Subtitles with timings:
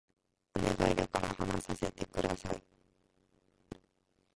[0.55, 2.63] お願いだから話させて下さい